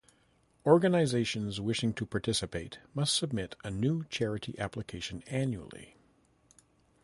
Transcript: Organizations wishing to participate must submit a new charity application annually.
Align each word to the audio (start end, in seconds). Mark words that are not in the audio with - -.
Organizations 0.65 1.61
wishing 1.61 1.93
to 1.93 2.07
participate 2.07 2.79
must 2.95 3.13
submit 3.13 3.53
a 3.63 3.69
new 3.69 4.03
charity 4.05 4.57
application 4.57 5.21
annually. 5.27 5.95